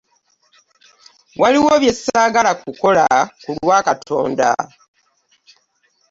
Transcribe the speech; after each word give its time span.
Waliwo 1.41 1.73
bye 1.81 1.91
ssaagala 1.95 2.51
kukola 2.61 3.05
ku 3.43 3.49
lwa 3.57 3.77
Katonda. 3.87 4.49